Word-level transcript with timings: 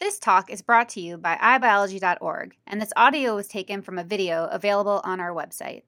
This 0.00 0.18
talk 0.18 0.50
is 0.50 0.60
brought 0.60 0.88
to 0.90 1.00
you 1.00 1.16
by 1.16 1.36
iBiology.org, 1.36 2.56
and 2.66 2.82
this 2.82 2.92
audio 2.96 3.36
was 3.36 3.46
taken 3.46 3.80
from 3.80 3.96
a 3.96 4.04
video 4.04 4.46
available 4.46 5.00
on 5.04 5.20
our 5.20 5.30
website. 5.30 5.82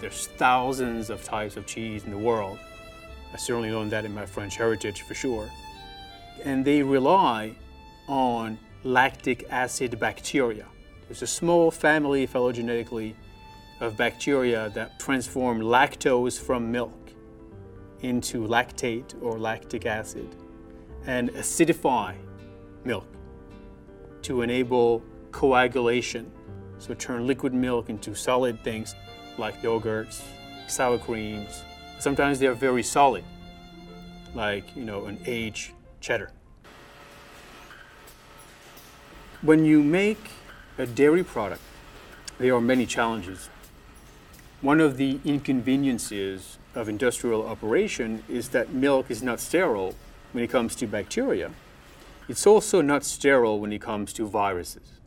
There's 0.00 0.26
thousands 0.26 1.08
of 1.08 1.24
types 1.24 1.56
of 1.56 1.66
cheese 1.66 2.04
in 2.04 2.10
the 2.10 2.18
world. 2.18 2.58
I 3.32 3.36
certainly 3.38 3.70
learned 3.70 3.92
that 3.92 4.04
in 4.04 4.14
my 4.14 4.26
French 4.26 4.56
heritage 4.56 5.02
for 5.02 5.14
sure. 5.14 5.50
And 6.44 6.64
they 6.64 6.82
rely 6.82 7.56
on 8.08 8.58
lactic 8.82 9.46
acid 9.50 9.98
bacteria. 9.98 10.66
There's 11.06 11.22
a 11.22 11.26
small 11.26 11.70
family 11.70 12.26
phylogenetically 12.26 13.14
of 13.80 13.96
bacteria 13.96 14.70
that 14.70 14.98
transform 14.98 15.60
lactose 15.60 16.38
from 16.38 16.70
milk 16.70 17.12
into 18.02 18.46
lactate 18.46 19.14
or 19.22 19.38
lactic 19.38 19.86
acid 19.86 20.28
and 21.06 21.30
acidify 21.30 22.14
milk 22.84 23.06
to 24.22 24.42
enable 24.42 25.02
coagulation. 25.32 26.30
So 26.78 26.94
turn 26.94 27.26
liquid 27.26 27.52
milk 27.52 27.90
into 27.90 28.14
solid 28.14 28.62
things 28.62 28.94
like 29.38 29.60
yogurts, 29.62 30.22
sour 30.66 30.98
creams. 30.98 31.62
Sometimes 31.98 32.38
they're 32.38 32.54
very 32.54 32.82
solid, 32.82 33.24
like 34.34 34.64
you 34.76 34.84
know 34.84 35.06
an 35.06 35.18
aged 35.26 35.72
cheddar. 36.00 36.32
When 39.42 39.64
you 39.64 39.82
make 39.82 40.18
a 40.76 40.86
dairy 40.86 41.24
product, 41.24 41.62
there 42.38 42.54
are 42.54 42.60
many 42.60 42.86
challenges. 42.86 43.48
One 44.60 44.80
of 44.80 44.96
the 44.96 45.20
inconveniences 45.24 46.58
of 46.74 46.88
industrial 46.88 47.46
operation 47.46 48.22
is 48.28 48.50
that 48.50 48.72
milk 48.72 49.10
is 49.10 49.22
not 49.22 49.40
sterile 49.40 49.94
when 50.32 50.44
it 50.44 50.50
comes 50.50 50.76
to 50.76 50.86
bacteria. 50.86 51.50
It's 52.28 52.46
also 52.46 52.80
not 52.80 53.04
sterile 53.04 53.58
when 53.58 53.72
it 53.72 53.80
comes 53.80 54.12
to 54.14 54.26
viruses. 54.26 55.00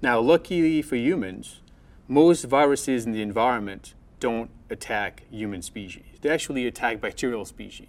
Now, 0.00 0.20
luckily 0.20 0.82
for 0.82 0.96
humans, 0.96 1.60
most 2.08 2.44
viruses 2.44 3.06
in 3.06 3.12
the 3.12 3.22
environment 3.22 3.94
don't 4.20 4.50
attack 4.70 5.22
human 5.30 5.62
species. 5.62 6.04
They 6.20 6.28
actually 6.28 6.66
attack 6.66 7.00
bacterial 7.00 7.44
species. 7.44 7.88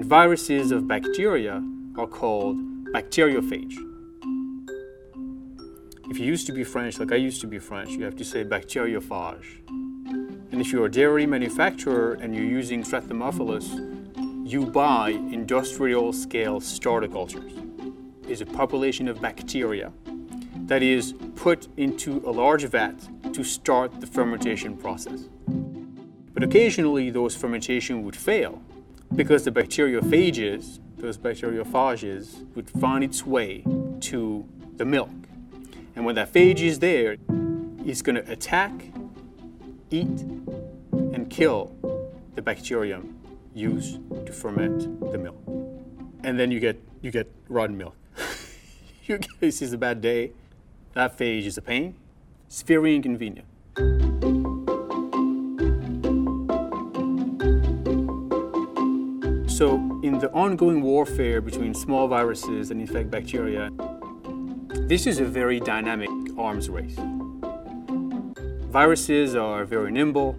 And 0.00 0.08
viruses 0.08 0.72
of 0.72 0.88
bacteria 0.88 1.62
are 1.98 2.06
called 2.06 2.56
bacteriophage. 2.86 3.74
If 6.08 6.18
you 6.18 6.24
used 6.24 6.46
to 6.46 6.54
be 6.54 6.64
French, 6.64 6.98
like 6.98 7.12
I 7.12 7.16
used 7.16 7.42
to 7.42 7.46
be 7.46 7.58
French, 7.58 7.90
you 7.90 8.04
have 8.04 8.16
to 8.16 8.24
say 8.24 8.42
bacteriophage. 8.42 9.44
And 9.68 10.58
if 10.58 10.72
you're 10.72 10.86
a 10.86 10.90
dairy 10.90 11.26
manufacturer 11.26 12.14
and 12.14 12.34
you're 12.34 12.46
using 12.46 12.82
Strep 12.82 13.08
thermophilus, 13.08 13.68
you 14.50 14.64
buy 14.64 15.10
industrial 15.10 16.14
scale 16.14 16.62
starter 16.62 17.06
cultures. 17.06 17.52
It's 18.26 18.40
a 18.40 18.46
population 18.46 19.06
of 19.06 19.20
bacteria 19.20 19.92
that 20.64 20.82
is 20.82 21.12
put 21.36 21.68
into 21.76 22.22
a 22.24 22.30
large 22.30 22.64
vat 22.64 22.94
to 23.34 23.44
start 23.44 24.00
the 24.00 24.06
fermentation 24.06 24.78
process. 24.78 25.28
But 26.32 26.42
occasionally 26.42 27.10
those 27.10 27.36
fermentation 27.36 28.02
would 28.04 28.16
fail 28.16 28.62
because 29.14 29.44
the 29.44 29.50
bacteriophages, 29.50 30.78
those 30.96 31.18
bacteriophages, 31.18 32.54
would 32.54 32.70
find 32.70 33.02
its 33.02 33.26
way 33.26 33.64
to 34.00 34.48
the 34.76 34.84
milk. 34.84 35.10
And 35.96 36.04
when 36.04 36.14
that 36.14 36.32
phage 36.32 36.60
is 36.60 36.78
there, 36.78 37.16
it's 37.84 38.02
going 38.02 38.16
to 38.16 38.30
attack, 38.30 38.72
eat, 39.90 40.06
and 40.92 41.28
kill 41.28 41.74
the 42.34 42.42
bacterium 42.42 43.18
used 43.54 43.98
to 44.26 44.32
ferment 44.32 45.00
the 45.12 45.18
milk. 45.18 45.42
And 46.22 46.38
then 46.38 46.50
you 46.50 46.60
get 46.60 46.80
you 47.02 47.10
get 47.10 47.30
rotten 47.48 47.76
milk. 47.76 47.96
you 49.04 49.18
this 49.40 49.62
is 49.62 49.72
a 49.72 49.78
bad 49.78 50.00
day. 50.00 50.32
That 50.94 51.18
phage 51.18 51.46
is 51.46 51.58
a 51.58 51.62
pain. 51.62 51.96
It's 52.46 52.62
very 52.62 52.94
inconvenient. 52.94 53.46
So, 59.60 59.74
in 60.02 60.18
the 60.18 60.30
ongoing 60.32 60.80
warfare 60.80 61.42
between 61.42 61.74
small 61.74 62.08
viruses 62.08 62.70
and 62.70 62.80
infect 62.80 63.10
bacteria, 63.10 63.68
this 64.88 65.06
is 65.06 65.18
a 65.18 65.24
very 65.26 65.60
dynamic 65.60 66.08
arms 66.38 66.70
race. 66.70 66.96
Viruses 68.70 69.36
are 69.36 69.66
very 69.66 69.92
nimble, 69.92 70.38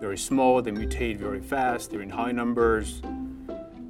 very 0.00 0.18
small, 0.18 0.60
they 0.60 0.70
mutate 0.70 1.16
very 1.16 1.40
fast, 1.40 1.90
they're 1.90 2.02
in 2.02 2.10
high 2.10 2.30
numbers. 2.30 3.00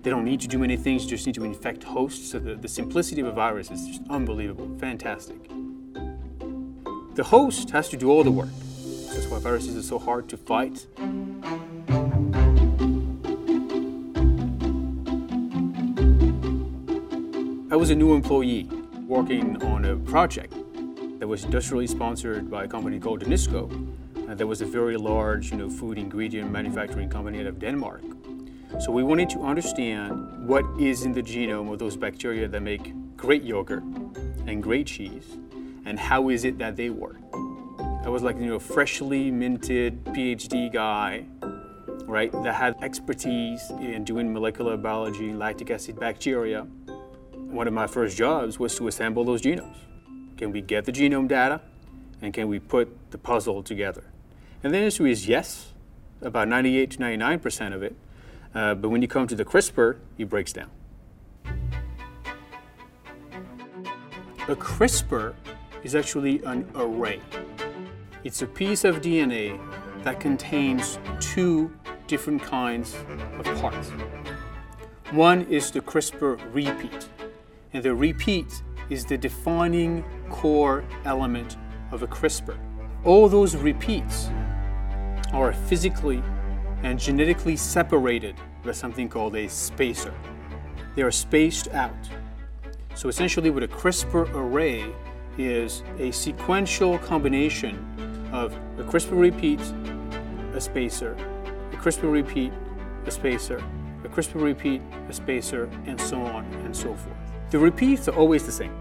They 0.03 0.11
don't 0.11 0.25
need 0.25 0.41
to 0.43 0.47
do 0.47 0.59
many 0.59 0.77
things, 0.77 1.07
just 1.07 1.27
need 1.27 1.35
to 1.35 1.45
infect 1.45 1.83
hosts. 1.83 2.31
So 2.31 2.39
the, 2.39 2.55
the 2.55 2.69
simplicity 2.69 3.23
of 3.23 3.27
a 3.27 3.33
virus 3.33 3.73
is 3.73 3.85
just 3.85 4.03
unbelievable, 4.09 4.71
fantastic. 4.79 5.43
The 7.17 7.25
host 7.25 7.71
has 7.71 7.89
to 7.89 7.97
do 7.97 8.13
all 8.13 8.23
the 8.23 8.31
work. 8.31 8.51
That's 9.09 9.27
why 9.27 9.41
viruses 9.41 9.77
are 9.77 9.83
so 9.83 9.99
hard 9.99 10.29
to 10.29 10.37
fight. 10.37 10.87
I 17.69 17.75
was 17.75 17.91
a 17.91 17.97
new 17.97 18.15
employee 18.15 18.69
working 19.09 19.61
on 19.65 19.87
a 19.87 19.97
project 19.97 20.55
that 21.19 21.27
was 21.27 21.43
industrially 21.43 21.89
sponsored 21.89 22.49
by 22.49 22.63
a 22.63 22.69
company 22.69 23.01
called 23.01 23.25
Danisco. 23.25 23.67
Uh, 24.29 24.37
that 24.37 24.47
was 24.47 24.61
a 24.61 24.65
very 24.65 24.97
large, 24.97 25.51
you 25.51 25.57
know, 25.57 25.69
food 25.69 25.99
ingredient 25.99 26.49
manufacturing 26.49 27.09
company 27.09 27.41
out 27.41 27.47
of 27.47 27.59
Denmark. 27.59 28.03
So 28.79 28.93
we 28.93 29.03
wanted 29.03 29.29
to 29.31 29.41
understand 29.41 30.47
what 30.47 30.65
is 30.81 31.05
in 31.05 31.13
the 31.13 31.23
genome 31.23 31.73
of 31.73 31.81
those 31.81 31.97
bacteria 31.97 32.47
that 32.47 32.61
make 32.61 32.95
great 33.17 33.43
yogurt 33.43 33.83
and 34.47 34.63
great 34.63 34.87
cheese 34.87 35.37
and 35.87 35.99
how 35.99 36.29
is 36.29 36.45
it 36.45 36.59
that 36.59 36.77
they 36.77 36.91
work. 36.91 37.19
I 38.05 38.09
was 38.09 38.23
like, 38.23 38.37
you 38.39 38.47
know, 38.47 38.61
freshly 38.61 39.33
minted 39.33 40.05
PhD 40.05 40.73
guy, 40.73 41.25
right, 42.07 42.31
that 42.45 42.55
had 42.55 42.77
expertise 42.81 43.71
in 43.71 44.05
doing 44.05 44.33
molecular 44.33 44.77
biology, 44.77 45.33
lactic 45.33 45.73
acid 45.73 45.99
bacteria. 45.99 46.65
One 47.57 47.67
of 47.67 47.73
my 47.73 47.87
first 47.87 48.19
jobs 48.19 48.59
was 48.59 48.75
to 48.75 48.87
assemble 48.87 49.25
those 49.25 49.41
genomes. 49.41 49.79
Can 50.37 50.53
we 50.53 50.61
get 50.61 50.85
the 50.85 50.93
genome 50.93 51.27
data 51.27 51.63
and 52.21 52.35
can 52.35 52.49
we 52.49 52.59
put 52.59 53.11
the 53.13 53.17
puzzle 53.17 53.63
together? 53.63 54.05
And 54.63 54.75
the 54.75 54.79
answer 54.79 55.07
is 55.07 55.27
yes, 55.27 55.73
about 56.21 56.49
98 56.49 56.91
to 56.91 56.99
99% 56.99 57.75
of 57.75 57.83
it. 57.83 57.97
Uh, 58.55 58.75
but 58.75 58.91
when 58.91 59.01
you 59.01 59.09
come 59.09 59.27
to 59.29 59.35
the 59.35 59.47
CRISPR, 59.47 59.97
it 60.19 60.29
breaks 60.29 60.53
down. 60.53 60.71
A 64.49 64.55
CRISPR 64.55 65.33
is 65.83 65.95
actually 65.95 66.43
an 66.45 66.71
array. 66.75 67.23
It's 68.23 68.43
a 68.43 68.47
piece 68.47 68.85
of 68.85 69.01
DNA 69.01 69.59
that 70.05 70.21
contains 70.21 70.99
two 71.21 71.73
different 72.07 72.43
kinds 72.43 72.95
of 73.39 73.47
parts. 73.63 73.93
One 75.13 75.47
is 75.47 75.71
the 75.71 75.81
CRISPR 75.81 76.53
repeat, 76.53 77.09
and 77.73 77.83
the 77.83 77.95
repeat 77.95 78.63
is 78.91 79.05
the 79.05 79.19
defining 79.19 80.05
core 80.31 80.85
element 81.05 81.57
of 81.91 82.03
a 82.03 82.07
CRISPR. 82.07 82.57
All 83.05 83.29
those 83.29 83.57
repeats 83.57 84.31
are 85.33 85.53
physically 85.53 86.23
and 86.83 86.99
genetically 86.99 87.57
separated 87.57 88.37
by 88.65 88.73
something 88.73 89.09
called 89.09 89.37
a 89.37 89.49
spacer. 89.49 90.15
They 90.95 91.03
are 91.03 91.11
spaced 91.11 91.69
out. 91.69 91.95
So 92.95 93.09
essentially, 93.09 93.51
what 93.51 93.63
a 93.63 93.69
CRISPR 93.69 94.33
array, 94.35 94.93
is 95.39 95.83
a 95.99 96.11
sequential 96.11 96.99
combination 96.99 97.77
of 98.33 98.55
a 98.79 98.83
CRISPR 98.85 99.19
repeat, 99.19 99.61
a 100.55 100.61
spacer, 100.61 101.13
a 101.73 101.77
CRISPR 101.77 102.11
repeat, 102.11 102.53
a 103.05 103.11
spacer, 103.11 103.63
a 104.05 104.09
CRISPR 104.09 104.43
repeat, 104.43 104.83
a 105.09 105.13
spacer, 105.13 105.69
and 105.87 106.01
so 106.01 106.21
on 106.21 106.45
and 106.65 106.75
so 106.75 106.95
forth. 106.95 107.16
The 107.51 107.59
repeats 107.59 108.09
are 108.09 108.17
always 108.17 108.45
the 108.45 108.53
same. 108.53 108.75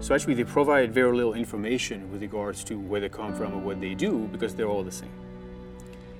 So 0.00 0.14
actually 0.14 0.34
they 0.34 0.44
provide 0.44 0.92
very 0.92 1.14
little 1.16 1.34
information 1.34 2.10
with 2.12 2.22
regards 2.22 2.62
to 2.64 2.78
where 2.78 3.00
they 3.00 3.08
come 3.08 3.34
from 3.34 3.54
or 3.54 3.58
what 3.58 3.80
they 3.80 3.94
do 3.94 4.28
because 4.32 4.54
they're 4.54 4.68
all 4.68 4.84
the 4.84 4.92
same. 4.92 5.10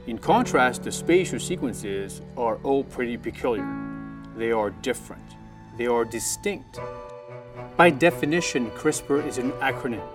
In 0.06 0.18
contrast, 0.18 0.84
the 0.84 0.92
spacer 0.92 1.38
sequences 1.38 2.20
are 2.36 2.56
all 2.62 2.84
pretty 2.84 3.16
peculiar. 3.16 3.66
They 4.36 4.52
are 4.52 4.70
different. 4.70 5.22
They 5.76 5.86
are 5.86 6.04
distinct 6.04 6.80
by 7.76 7.90
definition, 7.90 8.70
CRISPR 8.70 9.26
is 9.26 9.36
an 9.36 9.52
acronym, 9.52 10.06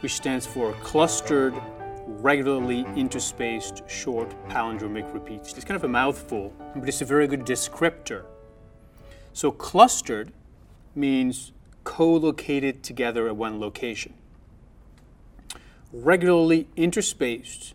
which 0.00 0.14
stands 0.14 0.46
for 0.46 0.72
Clustered 0.84 1.52
regularly 2.06 2.84
interspaced 2.94 3.88
short 3.88 4.30
palindromic 4.48 5.12
repeats. 5.12 5.52
It's 5.54 5.64
kind 5.64 5.74
of 5.74 5.82
a 5.82 5.88
mouthful, 5.88 6.52
but 6.76 6.88
it's 6.88 7.02
a 7.02 7.04
very 7.04 7.26
good 7.26 7.44
descriptor. 7.44 8.24
So 9.32 9.50
clustered 9.50 10.32
means 10.94 11.52
co-located 11.84 12.82
together 12.82 13.28
at 13.28 13.36
one 13.36 13.60
location. 13.60 14.14
Regularly 15.92 16.68
interspaced 16.76 17.72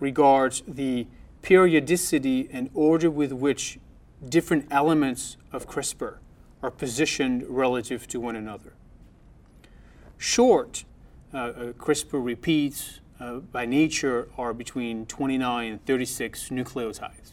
regards 0.00 0.62
the 0.66 1.06
periodicity 1.42 2.48
and 2.52 2.70
order 2.72 3.10
with 3.10 3.32
which 3.32 3.78
different 4.26 4.66
elements 4.70 5.36
of 5.52 5.68
CRISPR 5.68 6.18
are 6.62 6.70
positioned 6.70 7.44
relative 7.48 8.06
to 8.08 8.20
one 8.20 8.36
another. 8.36 8.72
Short 10.16 10.84
uh, 11.34 11.36
uh, 11.36 11.72
CRISPR 11.72 12.24
repeats 12.24 13.00
uh, 13.18 13.36
by 13.36 13.66
nature 13.66 14.28
are 14.38 14.54
between 14.54 15.06
29 15.06 15.72
and 15.72 15.84
36 15.84 16.48
nucleotides. 16.50 17.32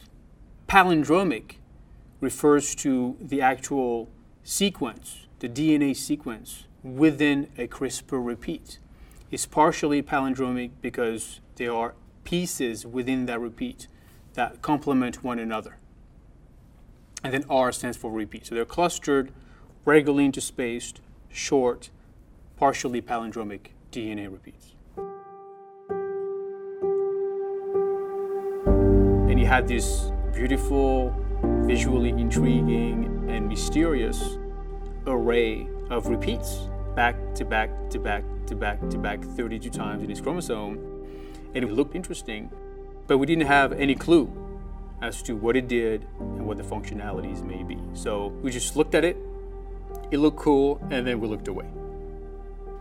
Palindromic 0.68 1.56
refers 2.20 2.74
to 2.76 3.16
the 3.20 3.40
actual 3.40 4.08
sequence, 4.42 5.26
the 5.38 5.48
DNA 5.48 5.96
sequence 5.96 6.64
within 6.82 7.48
a 7.58 7.66
CRISPR 7.66 8.24
repeat. 8.24 8.78
It's 9.30 9.46
partially 9.46 10.02
palindromic 10.02 10.70
because 10.80 11.40
there 11.56 11.72
are 11.72 11.94
pieces 12.24 12.86
within 12.86 13.26
that 13.26 13.40
repeat 13.40 13.88
that 14.34 14.62
complement 14.62 15.22
one 15.24 15.38
another. 15.38 15.76
And 17.22 17.34
then 17.34 17.44
R 17.50 17.72
stands 17.72 17.96
for 17.96 18.10
repeat. 18.10 18.46
So 18.46 18.54
they're 18.54 18.64
clustered, 18.64 19.32
regularly 19.84 20.30
interspaced, 20.30 21.00
short, 21.30 21.90
partially 22.56 23.02
palindromic 23.02 23.72
DNA 23.92 24.30
repeats. 24.30 24.72
And 29.30 29.38
you 29.38 29.46
had 29.46 29.68
this 29.68 30.10
beautiful, 30.32 31.14
visually 31.42 32.10
intriguing, 32.10 33.26
and 33.28 33.48
mysterious 33.48 34.38
array 35.06 35.68
of 35.88 36.08
repeats 36.08 36.68
back 36.94 37.16
to 37.34 37.44
back 37.44 37.70
to 37.90 37.98
back 37.98 38.24
to 38.46 38.54
back 38.54 38.90
to 38.90 38.98
back 38.98 39.22
32 39.22 39.70
times 39.70 40.02
in 40.02 40.10
his 40.10 40.20
chromosome. 40.20 40.78
And 41.54 41.64
it 41.64 41.72
looked 41.72 41.94
interesting, 41.94 42.50
but 43.06 43.18
we 43.18 43.26
didn't 43.26 43.46
have 43.46 43.72
any 43.72 43.94
clue 43.94 44.30
as 45.02 45.22
to 45.22 45.34
what 45.34 45.56
it 45.56 45.68
did 45.68 46.06
and 46.18 46.46
what 46.46 46.58
the 46.58 46.62
functionalities 46.62 47.42
may 47.42 47.62
be. 47.62 47.78
So 47.94 48.28
we 48.42 48.50
just 48.50 48.76
looked 48.76 48.94
at 48.94 49.04
it, 49.04 49.16
it 50.10 50.18
looked 50.18 50.38
cool, 50.38 50.80
and 50.90 51.06
then 51.06 51.20
we 51.20 51.28
looked 51.28 51.48
away. 51.48 51.66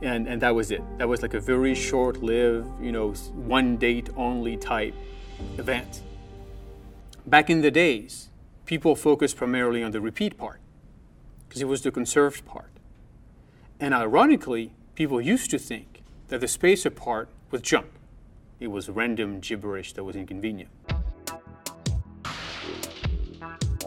And, 0.01 0.27
and 0.27 0.41
that 0.41 0.55
was 0.55 0.71
it. 0.71 0.81
That 0.97 1.07
was 1.07 1.21
like 1.21 1.33
a 1.33 1.39
very 1.39 1.75
short 1.75 2.23
lived, 2.23 2.69
you 2.81 2.91
know, 2.91 3.11
one 3.11 3.77
date 3.77 4.09
only 4.15 4.55
type 4.57 4.93
event. 5.57 6.01
Back 7.25 7.49
in 7.49 7.61
the 7.61 7.71
days, 7.71 8.29
people 8.69 8.95
focused 8.95 9.35
primarily 9.35 9.81
on 9.81 9.89
the 9.89 9.99
repeat 9.99 10.37
part 10.37 10.59
because 11.47 11.59
it 11.59 11.67
was 11.67 11.81
the 11.81 11.89
conserved 11.89 12.45
part. 12.45 12.69
And 13.79 13.95
ironically, 13.95 14.73
people 14.93 15.19
used 15.19 15.49
to 15.49 15.57
think 15.57 16.03
that 16.27 16.39
the 16.39 16.47
spacer 16.47 16.91
part 16.91 17.29
was 17.49 17.63
junk. 17.63 17.87
It 18.59 18.67
was 18.67 18.87
random 18.87 19.39
gibberish 19.39 19.93
that 19.93 20.03
was 20.03 20.15
inconvenient. 20.15 20.69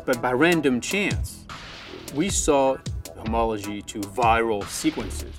But 0.05 0.20
by 0.20 0.32
random 0.32 0.81
chance, 0.81 1.44
we 2.12 2.29
saw 2.29 2.76
homology 3.17 3.82
to 3.82 4.00
viral 4.00 4.67
sequences. 4.67 5.37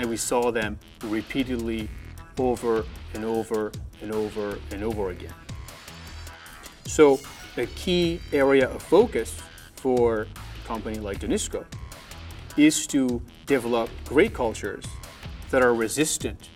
And 0.00 0.10
we 0.10 0.16
saw 0.16 0.50
them 0.50 0.80
repeatedly 1.04 1.88
over 2.40 2.84
and 3.14 3.24
over 3.24 3.70
and 4.02 4.12
over 4.12 4.58
and 4.72 4.82
over 4.82 5.10
again. 5.10 5.34
So, 6.86 7.20
a 7.60 7.66
key 7.66 8.20
area 8.32 8.68
of 8.68 8.82
focus 8.82 9.38
for 9.74 10.22
a 10.22 10.66
company 10.66 10.98
like 10.98 11.20
Danisco 11.20 11.64
is 12.56 12.86
to 12.86 13.22
develop 13.46 13.90
great 14.06 14.32
cultures 14.34 14.84
that 15.50 15.62
are 15.62 15.74
resistant 15.74 16.48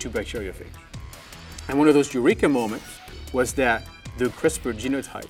to 0.00 0.10
bacteriophage. 0.10 0.66
And 1.68 1.78
one 1.78 1.88
of 1.88 1.94
those 1.94 2.12
eureka 2.12 2.48
moments 2.48 2.86
was 3.32 3.52
that 3.54 3.84
the 4.18 4.26
CRISPR 4.26 4.74
genotype 4.74 5.28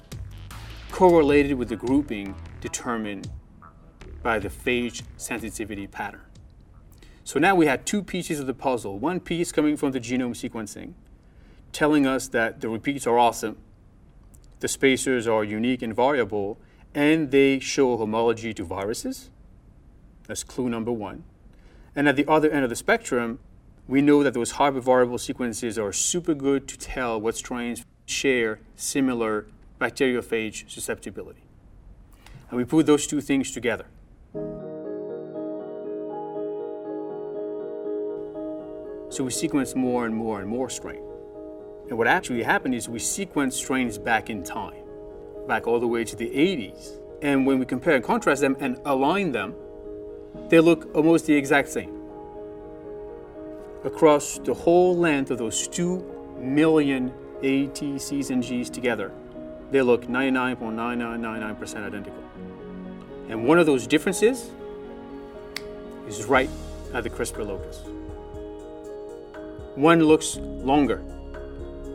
correlated 0.90 1.58
with 1.58 1.69
the 1.69 1.76
grouping 1.76 2.34
determined 2.60 3.30
by 4.22 4.38
the 4.38 4.48
phage 4.48 5.02
sensitivity 5.16 5.86
pattern. 5.86 6.22
So 7.25 7.38
now 7.38 7.54
we 7.54 7.66
had 7.66 7.84
two 7.84 8.02
pieces 8.02 8.40
of 8.40 8.46
the 8.46 8.54
puzzle. 8.54 8.98
One 8.98 9.20
piece 9.20 9.52
coming 9.52 9.76
from 9.76 9.92
the 9.92 10.00
genome 10.00 10.34
sequencing, 10.34 10.94
telling 11.72 12.06
us 12.06 12.28
that 12.28 12.60
the 12.60 12.69
repeats 12.69 13.06
are 13.06 13.19
awesome, 13.19 13.58
the 14.60 14.69
spacers 14.69 15.26
are 15.26 15.44
unique 15.44 15.82
and 15.82 15.94
variable, 15.94 16.58
and 16.94 17.31
they 17.31 17.58
show 17.58 17.96
homology 17.96 18.52
to 18.55 18.64
viruses. 18.64 19.31
That's 20.26 20.44
clue 20.44 20.69
number 20.69 20.93
one. 20.93 21.25
And 21.94 22.08
at 22.08 22.16
the 22.16 22.28
other 22.28 22.50
end 22.50 22.64
of 22.64 22.70
the 22.70 22.76
spectrum, 22.76 23.38
we 23.87 24.02
know 24.02 24.22
that 24.22 24.34
those 24.34 24.55
hypervariable 24.55 25.19
sequences 25.19 25.78
are 25.78 25.93
super 25.93 26.34
good 26.34 26.69
to 26.69 26.78
tell 26.78 27.20
what 27.20 27.37
strains 27.37 27.84
share 28.06 28.60
similar 28.76 29.46
bacteriophage 29.81 30.70
susceptibility. 30.70 31.43
And 32.50 32.58
we 32.58 32.64
put 32.64 32.87
those 32.87 33.06
two 33.06 33.20
things 33.20 33.50
together. 33.50 33.87
So 39.11 39.25
we 39.25 39.31
sequence 39.31 39.75
more 39.75 40.04
and 40.04 40.14
more 40.14 40.40
and 40.40 40.49
more 40.49 40.69
strain. 40.69 41.07
And 41.88 41.96
what 41.96 42.06
actually 42.06 42.43
happened 42.43 42.75
is 42.75 42.88
we 42.88 42.99
sequence 42.99 43.56
strains 43.56 43.96
back 43.96 44.29
in 44.29 44.44
time, 44.44 44.85
back 45.46 45.67
all 45.67 45.81
the 45.81 45.87
way 45.87 46.05
to 46.05 46.14
the 46.14 46.29
80s. 46.29 47.00
And 47.23 47.46
when 47.46 47.58
we 47.58 47.64
compare 47.64 47.94
and 47.96 48.05
contrast 48.05 48.43
them 48.43 48.56
and 48.61 48.79
align 48.85 49.32
them, 49.32 49.55
they 50.50 50.61
look 50.61 50.94
almost 50.94 51.26
the 51.26 51.35
exact 51.35 51.70
same. 51.70 51.94
Across 53.85 54.40
the 54.40 54.52
whole 54.52 54.96
length 54.96 55.31
of 55.31 55.38
those 55.38 55.67
2 55.67 56.37
million 56.38 57.12
ATCs 57.43 58.31
and 58.31 58.43
Gs 58.43 58.69
together, 58.69 59.11
they 59.70 59.81
look 59.81 60.06
99.9999% 60.06 61.87
identical. 61.87 62.23
And 63.29 63.46
one 63.46 63.58
of 63.58 63.67
those 63.67 63.87
differences 63.87 64.50
is 66.06 66.25
right 66.26 66.50
at 66.93 67.02
the 67.05 67.11
CRISPR 67.11 67.46
locus. 67.46 67.82
One 69.75 70.02
looks 70.02 70.37
longer. 70.37 71.02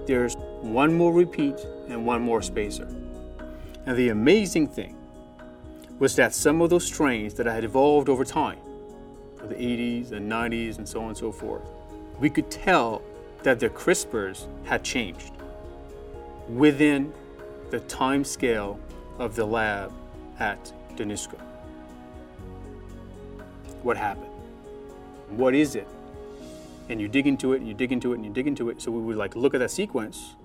There's 0.05 0.35
one 0.61 0.93
more 0.93 1.13
repeat 1.13 1.55
and 1.87 2.05
one 2.05 2.21
more 2.21 2.41
spacer. 2.41 2.87
And 3.85 3.97
the 3.97 4.09
amazing 4.09 4.67
thing 4.67 4.97
was 5.99 6.15
that 6.15 6.33
some 6.33 6.61
of 6.61 6.69
those 6.69 6.85
strains 6.85 7.33
that 7.35 7.47
I 7.47 7.53
had 7.53 7.63
evolved 7.63 8.09
over 8.09 8.25
time, 8.25 8.59
the 9.37 9.55
80s 9.55 10.11
and 10.11 10.31
90s 10.31 10.77
and 10.77 10.87
so 10.87 11.01
on 11.01 11.09
and 11.09 11.17
so 11.17 11.31
forth, 11.31 11.63
we 12.19 12.29
could 12.29 12.49
tell 12.49 13.01
that 13.43 13.59
their 13.59 13.69
CRISPRs 13.69 14.47
had 14.65 14.83
changed 14.83 15.31
within 16.49 17.13
the 17.69 17.79
time 17.81 18.23
scale 18.23 18.79
of 19.19 19.35
the 19.35 19.45
lab 19.45 19.91
at 20.39 20.71
Danisco. 20.95 21.39
What 23.81 23.97
happened? 23.97 24.31
What 25.29 25.55
is 25.55 25.75
it? 25.75 25.87
And 26.89 26.99
you 26.99 27.07
dig 27.07 27.27
into 27.27 27.53
it, 27.53 27.57
and 27.57 27.67
you 27.67 27.73
dig 27.73 27.91
into 27.91 28.11
it, 28.11 28.15
and 28.15 28.25
you 28.25 28.31
dig 28.31 28.47
into 28.47 28.69
it. 28.69 28.81
So 28.81 28.91
we 28.91 29.01
would 29.01 29.15
like 29.15 29.35
look 29.35 29.53
at 29.53 29.59
that 29.59 29.71
sequence, 29.71 30.35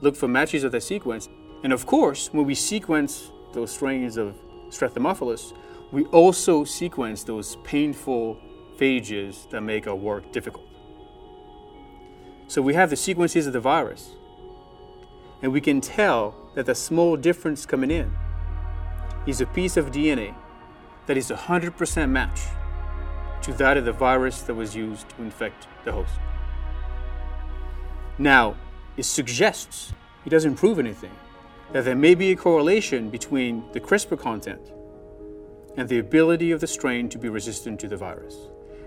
look 0.00 0.16
for 0.16 0.28
matches 0.28 0.64
of 0.64 0.72
that 0.72 0.82
sequence, 0.82 1.28
and 1.62 1.72
of 1.72 1.86
course, 1.86 2.32
when 2.32 2.46
we 2.46 2.54
sequence 2.54 3.30
those 3.52 3.72
strains 3.72 4.16
of 4.16 4.36
Strep 4.70 4.90
thermophilus, 4.90 5.52
we 5.90 6.04
also 6.06 6.64
sequence 6.64 7.24
those 7.24 7.56
painful 7.64 8.38
phages 8.76 9.48
that 9.50 9.62
make 9.62 9.86
our 9.86 9.96
work 9.96 10.30
difficult. 10.32 10.64
So 12.46 12.62
we 12.62 12.74
have 12.74 12.90
the 12.90 12.96
sequences 12.96 13.46
of 13.46 13.52
the 13.52 13.60
virus, 13.60 14.10
and 15.42 15.52
we 15.52 15.60
can 15.60 15.80
tell 15.80 16.34
that 16.54 16.66
the 16.66 16.74
small 16.74 17.16
difference 17.16 17.66
coming 17.66 17.90
in 17.90 18.12
is 19.26 19.40
a 19.40 19.46
piece 19.46 19.76
of 19.76 19.90
DNA 19.90 20.34
that 21.06 21.16
is 21.16 21.30
100% 21.30 22.10
match 22.10 22.40
to 23.48 23.54
that 23.54 23.78
of 23.78 23.86
the 23.86 23.92
virus 23.92 24.42
that 24.42 24.54
was 24.54 24.76
used 24.76 25.08
to 25.08 25.22
infect 25.22 25.66
the 25.84 25.90
host. 25.90 26.12
Now, 28.18 28.56
it 28.98 29.04
suggests, 29.04 29.94
it 30.26 30.28
doesn't 30.28 30.56
prove 30.56 30.78
anything, 30.78 31.12
that 31.72 31.86
there 31.86 31.96
may 31.96 32.14
be 32.14 32.30
a 32.30 32.36
correlation 32.36 33.08
between 33.08 33.64
the 33.72 33.80
CRISPR 33.80 34.18
content 34.18 34.70
and 35.78 35.88
the 35.88 35.98
ability 35.98 36.50
of 36.50 36.60
the 36.60 36.66
strain 36.66 37.08
to 37.08 37.16
be 37.16 37.30
resistant 37.30 37.80
to 37.80 37.88
the 37.88 37.96
virus. 37.96 38.36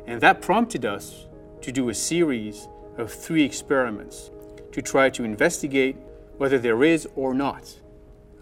And 0.05 0.21
that 0.21 0.43
prompted 0.43 0.85
us 0.85 1.25
to 1.61 1.71
do 1.71 1.89
a 1.89 1.93
series 1.95 2.67
of 2.97 3.11
three 3.11 3.43
experiments 3.43 4.29
to 4.73 4.81
try 4.83 5.09
to 5.09 5.23
investigate 5.23 5.95
whether 6.37 6.59
there 6.59 6.83
is 6.83 7.07
or 7.15 7.33
not 7.33 7.79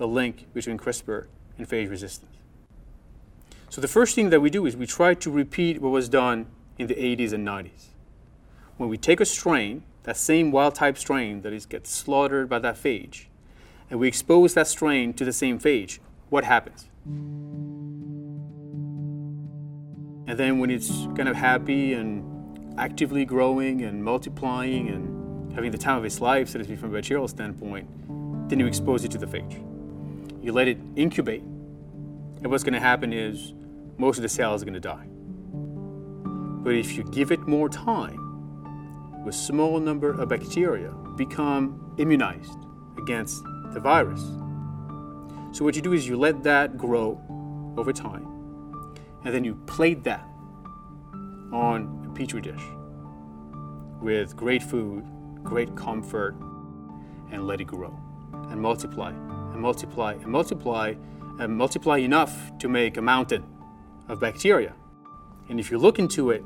a 0.01 0.05
link 0.05 0.47
between 0.53 0.77
CRISPR 0.77 1.27
and 1.57 1.69
phage 1.69 1.89
resistance. 1.89 2.38
So 3.69 3.81
the 3.81 3.87
first 3.87 4.15
thing 4.15 4.31
that 4.31 4.39
we 4.39 4.49
do 4.49 4.65
is 4.65 4.75
we 4.75 4.87
try 4.87 5.13
to 5.13 5.29
repeat 5.29 5.79
what 5.79 5.89
was 5.89 6.09
done 6.09 6.47
in 6.79 6.87
the 6.87 6.95
80s 6.95 7.33
and 7.33 7.47
90s. 7.47 7.89
When 8.77 8.89
we 8.89 8.97
take 8.97 9.19
a 9.19 9.25
strain 9.25 9.83
that 10.03 10.17
same 10.17 10.51
wild 10.51 10.73
type 10.73 10.97
strain 10.97 11.43
that 11.43 11.53
is 11.53 11.67
gets 11.67 11.91
slaughtered 11.91 12.49
by 12.49 12.57
that 12.59 12.77
phage, 12.77 13.25
and 13.91 13.99
we 13.99 14.07
expose 14.07 14.55
that 14.55 14.67
strain 14.67 15.13
to 15.13 15.23
the 15.23 15.31
same 15.31 15.59
phage, 15.59 15.99
what 16.29 16.45
happens? 16.45 16.89
And 20.25 20.37
then 20.39 20.57
when 20.57 20.71
it's 20.71 21.05
kind 21.15 21.27
of 21.27 21.35
happy 21.35 21.93
and 21.93 22.79
actively 22.79 23.23
growing 23.23 23.83
and 23.83 24.03
multiplying 24.03 24.89
and 24.89 25.53
having 25.53 25.69
the 25.71 25.77
time 25.77 25.97
of 25.97 26.05
its 26.05 26.21
life, 26.21 26.49
so 26.49 26.57
to 26.57 26.63
speak, 26.63 26.79
from 26.79 26.89
a 26.89 26.97
bacterial 26.97 27.27
standpoint, 27.27 27.87
then 28.49 28.59
you 28.59 28.65
expose 28.65 29.03
it 29.03 29.11
to 29.11 29.19
the 29.19 29.27
phage. 29.27 29.63
You 30.43 30.53
let 30.53 30.67
it 30.67 30.79
incubate, 30.95 31.41
and 31.41 32.47
what's 32.47 32.63
going 32.63 32.73
to 32.73 32.79
happen 32.79 33.13
is 33.13 33.53
most 33.99 34.17
of 34.17 34.23
the 34.23 34.29
cells 34.29 34.61
are 34.61 34.65
going 34.65 34.73
to 34.73 34.79
die. 34.79 35.05
But 36.63 36.73
if 36.73 36.95
you 36.97 37.03
give 37.03 37.31
it 37.31 37.41
more 37.41 37.69
time, 37.69 38.17
a 39.27 39.31
small 39.31 39.79
number 39.79 40.11
of 40.11 40.29
bacteria 40.29 40.91
become 41.17 41.93
immunized 41.97 42.57
against 42.97 43.43
the 43.73 43.79
virus. 43.79 44.21
So 45.51 45.65
what 45.65 45.75
you 45.75 45.81
do 45.81 45.93
is 45.93 46.07
you 46.07 46.17
let 46.17 46.43
that 46.43 46.77
grow 46.77 47.21
over 47.77 47.91
time, 47.91 48.25
and 49.25 49.33
then 49.33 49.43
you 49.43 49.55
plate 49.67 50.03
that 50.05 50.25
on 51.51 52.07
a 52.09 52.13
petri 52.17 52.41
dish 52.41 52.61
with 54.01 54.35
great 54.35 54.63
food, 54.63 55.05
great 55.43 55.75
comfort, 55.75 56.35
and 57.31 57.45
let 57.45 57.59
it 57.59 57.65
grow 57.65 57.99
and 58.49 58.61
multiply 58.61 59.09
and 59.09 59.59
multiply 59.61 60.13
and 60.13 60.27
multiply 60.27 60.93
and 61.39 61.55
multiply 61.57 61.97
enough 61.97 62.57
to 62.59 62.69
make 62.69 62.97
a 62.97 63.01
mountain 63.01 63.43
of 64.09 64.19
bacteria. 64.19 64.73
And 65.47 65.59
if 65.59 65.71
you 65.71 65.77
look 65.77 65.99
into 65.99 66.31
it 66.31 66.43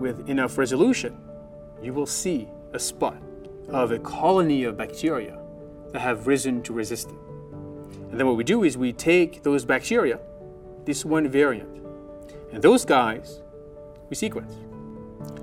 with 0.00 0.28
enough 0.28 0.58
resolution, 0.58 1.16
you 1.82 1.92
will 1.92 2.06
see 2.06 2.48
a 2.72 2.78
spot 2.78 3.22
of 3.68 3.92
a 3.92 3.98
colony 3.98 4.64
of 4.64 4.76
bacteria 4.76 5.38
that 5.92 6.00
have 6.00 6.26
risen 6.26 6.62
to 6.62 6.72
resist 6.72 7.08
resistance. 7.08 7.22
And 8.10 8.18
then 8.18 8.26
what 8.26 8.36
we 8.36 8.44
do 8.44 8.64
is 8.64 8.78
we 8.78 8.92
take 8.92 9.42
those 9.42 9.64
bacteria, 9.64 10.18
this 10.84 11.04
one 11.04 11.28
variant, 11.28 11.82
and 12.52 12.62
those 12.62 12.84
guys 12.84 13.40
we 14.08 14.16
sequence. 14.16 14.54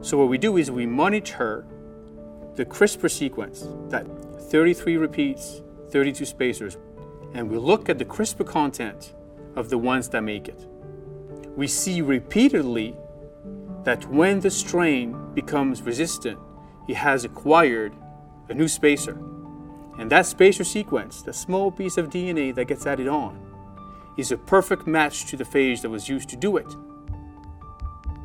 So 0.01 0.17
what 0.17 0.29
we 0.29 0.37
do 0.37 0.57
is 0.57 0.71
we 0.71 0.85
monitor 0.85 1.65
the 2.55 2.65
CRISPR 2.65 3.09
sequence, 3.09 3.67
that 3.89 4.05
33 4.49 4.97
repeats, 4.97 5.61
32 5.89 6.25
spacers, 6.25 6.77
and 7.33 7.49
we 7.49 7.57
look 7.57 7.89
at 7.89 7.97
the 7.97 8.05
CRISPR 8.05 8.45
content 8.45 9.13
of 9.55 9.69
the 9.69 9.77
ones 9.77 10.09
that 10.09 10.21
make 10.21 10.47
it. 10.47 10.67
We 11.55 11.67
see 11.67 12.01
repeatedly 12.01 12.95
that 13.83 14.09
when 14.09 14.39
the 14.39 14.49
strain 14.49 15.33
becomes 15.33 15.81
resistant, 15.81 16.39
it 16.87 16.95
has 16.95 17.25
acquired 17.25 17.93
a 18.49 18.53
new 18.53 18.67
spacer. 18.67 19.17
And 19.99 20.09
that 20.09 20.25
spacer 20.25 20.63
sequence, 20.63 21.21
the 21.21 21.33
small 21.33 21.71
piece 21.71 21.97
of 21.97 22.09
DNA 22.09 22.55
that 22.55 22.65
gets 22.65 22.87
added 22.87 23.07
on, 23.07 23.39
is 24.17 24.31
a 24.31 24.37
perfect 24.37 24.87
match 24.87 25.25
to 25.25 25.37
the 25.37 25.43
phage 25.43 25.81
that 25.81 25.89
was 25.89 26.09
used 26.09 26.29
to 26.29 26.35
do 26.35 26.57
it. 26.57 26.75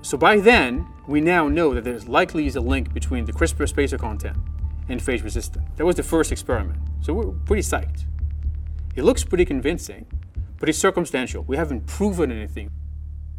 So 0.01 0.17
by 0.17 0.39
then, 0.39 0.87
we 1.07 1.21
now 1.21 1.49
know 1.49 1.75
that 1.75 1.85
there's 1.85 2.09
likely 2.09 2.47
is 2.47 2.57
a 2.57 2.61
link 2.61 2.95
between 2.95 3.25
the 3.25 3.33
CRISPR 3.33 3.69
spacer 3.69 3.99
content 3.99 4.37
and 4.89 5.01
phage 5.01 5.23
resistance. 5.23 5.67
That 5.77 5.85
was 5.85 5.97
the 5.97 6.03
first 6.03 6.33
experiment. 6.33 6.79
So 7.01 7.13
we're 7.13 7.33
pretty 7.45 7.63
psyched. 7.63 8.05
It 8.97 9.03
looks 9.03 9.25
pretty 9.25 9.45
convincing, 9.45 10.07
but 10.59 10.69
it's 10.69 10.79
circumstantial. 10.79 11.43
We 11.45 11.57
haven't 11.57 11.87
proven 11.87 12.33
anything. 12.33 12.71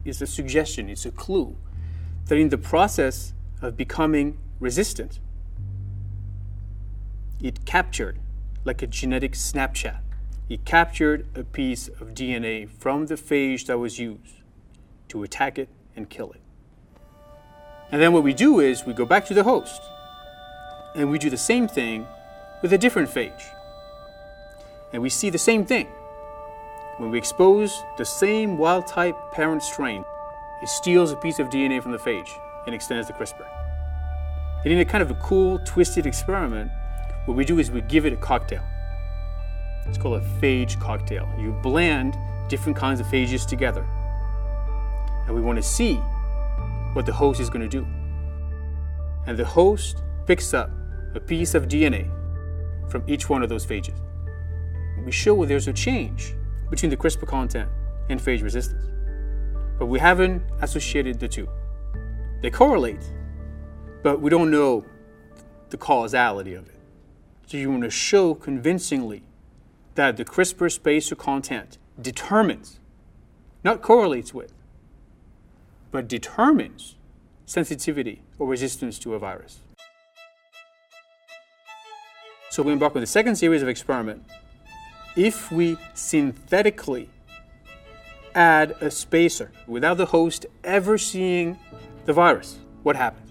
It's 0.06 0.22
a 0.22 0.28
suggestion, 0.28 0.90
it's 0.90 1.06
a 1.06 1.12
clue 1.12 1.56
that 2.26 2.38
in 2.38 2.50
the 2.50 2.58
process 2.58 3.34
of 3.62 3.76
becoming 3.76 4.38
resistant, 4.60 5.20
it 7.42 7.66
captured, 7.66 8.20
like 8.66 8.82
a 8.82 8.88
genetic 8.88 9.36
snapshot, 9.36 10.02
it 10.50 10.66
captured 10.66 11.28
a 11.36 11.44
piece 11.44 11.88
of 11.88 12.14
DNA 12.14 12.70
from 12.70 13.06
the 13.06 13.16
phage 13.16 13.66
that 13.68 13.78
was 13.78 14.00
used 14.00 14.42
to 15.10 15.24
attack 15.24 15.58
it 15.58 15.70
and 15.96 16.10
kill 16.10 16.32
it. 16.32 16.42
And 17.92 18.02
then 18.02 18.14
what 18.14 18.24
we 18.24 18.34
do 18.34 18.60
is 18.60 18.86
we 18.86 18.94
go 18.94 19.06
back 19.06 19.26
to 19.26 19.34
the 19.34 19.44
host 19.44 19.82
and 20.96 21.10
we 21.10 21.18
do 21.18 21.30
the 21.30 21.38
same 21.38 21.68
thing 21.68 22.06
with 22.62 22.74
a 22.74 22.78
different 22.78 23.10
phage. 23.10 23.44
And 24.92 25.02
we 25.02 25.10
see 25.10 25.30
the 25.30 25.38
same 25.38 25.66
thing. 25.66 25.88
When 27.00 27.12
we 27.12 27.18
expose 27.18 27.82
the 27.98 28.04
same 28.04 28.58
wild 28.58 28.86
type 28.86 29.16
parent 29.32 29.64
strain, 29.64 30.04
it 30.62 30.68
steals 30.68 31.14
a 31.14 31.16
piece 31.16 31.40
of 31.40 31.50
DNA 31.50 31.82
from 31.82 31.94
the 31.94 31.98
phage 31.98 32.30
and 32.66 32.76
extends 32.76 33.08
the 33.08 33.14
CRISPR. 33.14 33.48
And 34.66 34.74
in 34.74 34.80
a 34.80 34.86
kind 34.86 35.02
of 35.02 35.10
a 35.10 35.14
cool, 35.14 35.60
twisted 35.60 36.06
experiment, 36.06 36.70
what 37.24 37.38
we 37.38 37.46
do 37.46 37.58
is 37.58 37.72
we 37.72 37.80
give 37.80 38.06
it 38.06 38.12
a 38.12 38.18
cocktail. 38.18 38.62
It's 39.88 39.98
called 39.98 40.22
a 40.22 40.26
phage 40.42 40.78
cocktail. 40.82 41.26
You 41.40 41.54
blend 41.64 42.18
different 42.50 42.78
kinds 42.78 43.00
of 43.00 43.06
phages 43.06 43.48
together. 43.48 43.88
And 45.26 45.34
we 45.34 45.40
want 45.40 45.56
to 45.56 45.64
see 45.64 45.96
what 46.92 47.06
the 47.06 47.14
host 47.14 47.40
is 47.40 47.50
going 47.50 47.62
to 47.62 47.70
do. 47.70 47.88
And 49.26 49.38
the 49.38 49.46
host 49.46 50.04
picks 50.26 50.54
up 50.54 50.70
a 51.16 51.22
piece 51.22 51.56
of 51.56 51.70
DNA 51.70 52.12
from 52.92 53.06
each 53.08 53.30
one 53.30 53.42
of 53.42 53.48
those 53.48 53.66
phages. 53.66 53.96
We 55.06 55.14
show 55.14 55.46
there's 55.46 55.70
a 55.70 55.74
change 55.74 56.34
between 56.70 56.90
the 56.90 56.98
CRISPR 56.98 57.28
content 57.28 57.70
and 58.10 58.20
phage 58.20 58.44
resistance. 58.44 58.86
But 59.78 59.88
we 59.88 60.00
haven't 60.00 60.42
associated 60.62 61.20
the 61.20 61.28
two. 61.28 61.48
They 62.42 62.50
correlate, 62.50 63.04
but 64.04 64.22
we 64.22 64.30
don't 64.30 64.52
know 64.52 64.86
the 65.70 65.78
causality 65.78 66.54
of 66.54 66.68
it. 66.68 66.76
So 67.48 67.58
you 67.58 67.72
want 67.72 67.84
to 67.84 67.90
show 67.90 68.34
convincingly 68.34 69.24
that 69.96 70.18
the 70.18 70.26
CRISPR 70.26 70.72
spacer 70.72 71.16
content 71.16 71.78
determines, 72.02 72.80
not 73.64 73.82
correlates 73.82 74.34
with, 74.34 74.54
but 75.92 76.08
determines 76.08 76.96
sensitivity 77.46 78.22
or 78.38 78.48
resistance 78.48 79.00
to 79.00 79.16
a 79.16 79.20
virus. 79.20 79.60
So 82.52 82.64
we 82.64 82.72
embark 82.72 82.96
on 82.96 83.02
the 83.02 83.08
second 83.08 83.36
series 83.36 83.62
of 83.62 83.68
experiment. 83.68 84.24
If 85.20 85.52
we 85.52 85.78
synthetically 85.94 87.10
add 88.34 88.72
a 88.80 88.90
spacer 88.90 89.52
without 89.68 89.98
the 89.98 90.06
host 90.06 90.46
ever 90.64 90.98
seeing 90.98 91.60
the 92.06 92.14
virus, 92.14 92.60
what 92.84 92.96
happens? 92.96 93.30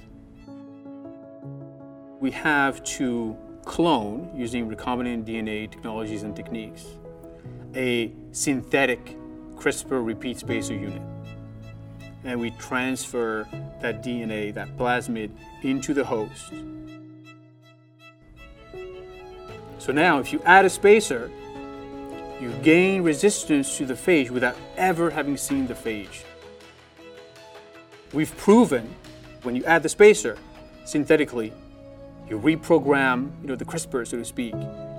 We 2.21 2.31
have 2.33 2.85
to 2.99 3.35
clone, 3.65 4.31
using 4.37 4.69
recombinant 4.69 5.25
DNA 5.25 5.71
technologies 5.71 6.25
and 6.25 6.37
techniques, 6.37 6.85
a 7.75 8.13
synthetic 8.33 9.17
CRISPR 9.57 10.05
repeat 10.05 10.37
spacer 10.37 10.75
unit 10.75 11.01
and 12.23 12.39
we 12.39 12.51
transfer 12.51 13.49
that 13.81 14.05
DNA, 14.05 14.53
that 14.53 14.77
plasmid, 14.77 15.31
into 15.63 15.95
the 15.95 16.05
host. 16.05 16.53
So 19.79 19.91
now, 19.91 20.19
if 20.19 20.35
you 20.35 20.43
add 20.45 20.67
a 20.67 20.71
spacer, 20.71 21.31
you 22.41 22.51
gain 22.63 23.03
resistance 23.03 23.77
to 23.77 23.87
the 23.87 23.95
phage 23.95 24.31
without 24.31 24.57
ever 24.77 25.11
having 25.11 25.37
seen 25.37 25.67
the 25.67 25.75
phage. 25.75 26.23
We've 28.13 28.35
proven 28.37 28.95
when 29.43 29.57
you 29.57 29.65
add 29.65 29.83
the 29.83 29.89
spacer 29.89 30.39
synthetically, 30.85 31.53
you 32.29 32.39
reprogram 32.39 33.31
you 33.43 33.49
know, 33.49 33.57
the 33.57 33.65
CRISPR, 33.65 34.07
so 34.07 34.19
to 34.19 34.25
speak, 34.25 34.55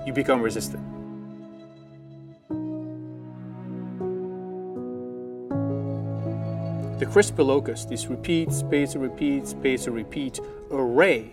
you 0.06 0.12
become 0.12 0.40
resistant. 0.40 0.84
The 6.98 7.06
CRISPR 7.06 7.46
locus, 7.46 7.86
this 7.86 8.06
repeat, 8.06 8.52
spacer, 8.52 8.98
repeat, 8.98 9.46
spacer, 9.46 9.90
repeat 9.90 10.38
array, 10.70 11.32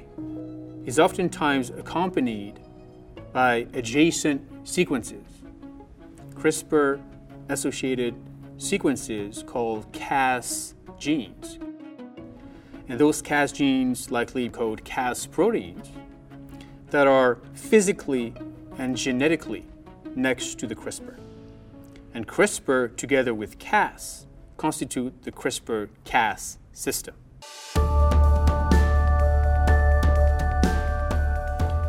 is 0.86 0.98
oftentimes 0.98 1.72
accompanied 1.72 2.60
by 3.34 3.68
adjacent 3.74 4.42
sequences, 4.68 5.37
CRISPR 6.48 7.02
associated 7.50 8.16
sequences 8.58 9.44
called 9.46 9.92
Cas 9.92 10.76
genes. 10.98 11.60
And 12.88 12.98
those 12.98 13.22
Cas 13.22 13.52
genes 13.52 14.12
likely 14.12 14.48
code 14.48 14.86
Cas 14.86 15.26
proteins 15.26 15.92
that 16.90 17.06
are 17.06 17.40
physically 17.54 18.34
and 18.78 18.96
genetically 18.96 19.66
next 20.16 20.58
to 20.60 20.68
the 20.68 20.74
CRISPR. 20.74 21.18
And 22.14 22.26
CRISPR, 22.26 22.96
together 22.96 23.34
with 23.34 23.60
Cas, 23.60 24.26
constitute 24.56 25.24
the 25.24 25.34
CRISPR 25.34 25.90
Cas 26.06 26.60
system. 26.72 27.16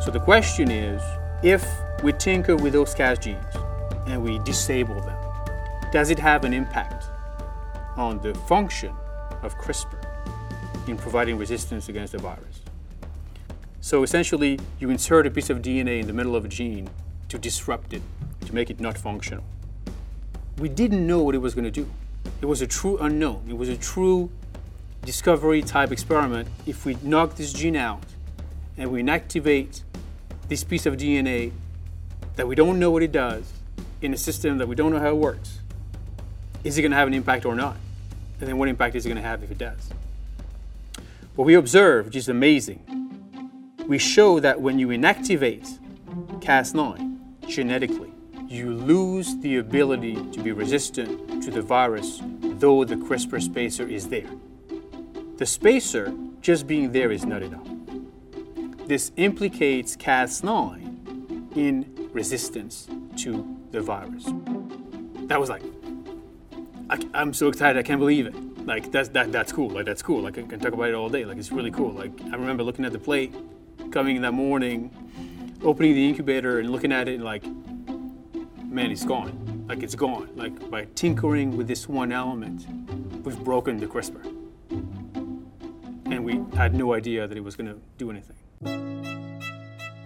So 0.01 0.11
the 0.11 0.21
question 0.21 0.69
is 0.69 1.01
if 1.45 1.65
we 2.03 2.13
tinker 2.13 2.57
with 2.57 2.73
those 2.73 2.93
Cas 2.93 3.21
genes 3.21 3.55
and 4.09 4.23
we 4.23 4.39
disable 4.41 5.01
them, 5.01 5.19
does 5.93 6.11
it 6.11 6.19
have 6.19 6.45
an 6.45 6.53
impact 6.53 7.07
on 7.97 8.21
the 8.21 8.35
function 8.35 8.95
of 9.43 9.57
CRISPR 9.59 10.05
in 10.89 10.97
providing 10.97 11.37
resistance 11.37 11.89
against 11.89 12.13
the 12.13 12.19
virus? 12.19 12.63
So 13.81 14.03
essentially, 14.03 14.59
you 14.81 14.91
insert 14.91 15.27
a 15.27 15.31
piece 15.31 15.51
of 15.51 15.63
DNA 15.63 16.01
in 16.01 16.07
the 16.07 16.13
middle 16.13 16.37
of 16.37 16.45
a 16.45 16.49
gene 16.49 16.91
to 17.29 17.39
disrupt 17.39 17.93
it, 17.93 18.03
to 18.45 18.55
make 18.55 18.71
it 18.71 18.81
not 18.81 18.99
functional. 18.99 19.45
We 20.59 20.69
didn't 20.69 21.07
know 21.07 21.23
what 21.23 21.35
it 21.35 21.39
was 21.39 21.55
going 21.55 21.65
to 21.65 21.71
do. 21.71 21.89
It 22.41 22.47
was 22.47 22.61
a 22.61 22.67
true 22.67 22.99
unknown. 22.99 23.45
It 23.49 23.57
was 23.57 23.69
a 23.69 23.77
true 23.77 24.31
discovery 25.05 25.63
type 25.63 25.93
experiment. 25.93 26.49
If 26.67 26.85
we 26.85 26.97
knock 27.03 27.37
this 27.37 27.53
gene 27.53 27.77
out 27.77 28.03
and 28.77 28.91
we 28.91 29.03
inactivate 29.03 29.83
this 30.49 30.65
piece 30.65 30.87
of 30.87 30.97
DNA 30.97 31.53
that 32.37 32.47
we 32.47 32.55
don't 32.55 32.79
know 32.79 32.91
what 32.91 33.03
it 33.03 33.13
does 33.13 33.53
in 34.01 34.15
a 34.15 34.17
system 34.17 34.59
that 34.59 34.69
we 34.69 34.75
don't 34.75 34.93
know 34.93 35.01
how 35.01 35.11
it 35.11 35.17
works, 35.17 35.59
is 36.65 36.79
it 36.79 36.83
going 36.83 36.93
to 36.93 36.97
have 36.97 37.09
an 37.09 37.15
impact 37.15 37.45
or 37.45 37.55
not? 37.55 37.77
And 38.41 38.49
then 38.49 38.59
what 38.59 38.69
impact 38.69 38.95
is 38.95 39.05
it 39.05 39.09
going 39.09 39.21
to 39.21 39.29
have 39.29 39.43
if 39.43 39.51
it 39.51 39.59
does? 39.59 39.91
What 41.35 41.45
we 41.45 41.55
observe, 41.55 42.07
which 42.07 42.17
is 42.17 42.29
amazing, 42.29 42.85
we 43.87 43.99
show 43.99 44.41
that 44.41 44.61
when 44.61 44.79
you 44.79 44.89
inactivate 44.89 45.79
Cas9 46.41 47.47
genetically, 47.47 48.13
you 48.47 48.73
lose 48.73 49.37
the 49.39 49.57
ability 49.59 50.15
to 50.33 50.43
be 50.43 50.53
resistant 50.53 51.43
to 51.43 51.51
the 51.51 51.63
virus, 51.63 52.21
though 52.41 52.85
the 52.85 52.97
CRISPR 52.97 53.43
spacer 53.43 53.87
is 53.87 54.09
there. 54.09 54.31
The 55.37 55.47
spacer 55.47 56.13
just 56.41 56.67
being 56.67 56.93
there 56.93 57.11
is 57.13 57.25
not 57.25 57.43
enough. 57.43 57.67
This 58.87 59.13
implicates 59.17 59.97
Cas9 59.97 61.57
in 61.57 62.09
resistance 62.13 62.89
to 63.19 63.58
the 63.71 63.81
virus. 63.81 64.25
That 65.27 65.39
was 65.39 65.51
like, 65.51 65.63
I, 66.91 66.99
am 67.15 67.35
so 67.35 67.49
excited, 67.49 67.79
I 67.79 67.83
can't 67.83 68.01
believe 68.01 68.27
it. 68.27 68.35
Like 68.67 68.91
that's 68.93 69.09
that 69.11 69.33
that's 69.33 69.51
cool. 69.51 69.71
Like 69.71 69.87
that's 69.87 70.03
cool. 70.03 70.21
Like 70.21 70.37
I 70.39 70.43
can 70.43 70.61
talk 70.61 70.73
about 70.73 70.89
it 70.89 70.95
all 70.95 71.09
day. 71.09 71.25
Like 71.25 71.39
it's 71.39 71.51
really 71.51 71.71
cool. 71.71 71.93
Like 71.93 72.13
I 72.25 72.37
remember 72.37 72.63
looking 72.63 72.85
at 72.85 72.93
the 72.93 72.99
plate, 72.99 73.35
coming 73.91 74.17
in 74.17 74.23
that 74.23 74.33
morning, 74.33 74.91
opening 75.63 75.95
the 75.95 76.07
incubator 76.07 76.59
and 76.59 76.71
looking 76.71 76.93
at 76.93 77.09
it 77.09 77.15
and 77.15 77.25
like, 77.25 77.45
man, 78.65 78.91
it's 78.91 79.05
gone. 79.05 79.65
Like 79.69 79.83
it's 79.83 79.95
gone. 79.95 80.29
Like 80.37 80.71
by 80.71 80.87
tinkering 80.95 81.57
with 81.57 81.67
this 81.67 81.89
one 81.89 82.13
element, 82.13 82.67
we've 83.25 83.43
broken 83.43 83.79
the 83.79 83.87
CRISPR. 83.87 84.35
And 86.11 86.25
we 86.25 86.43
had 86.57 86.75
no 86.75 86.95
idea 86.95 87.27
that 87.27 87.37
it 87.37 87.45
was 87.45 87.57
going 87.57 87.69
to 87.69 87.79
do 87.97 88.11
anything. 88.11 88.37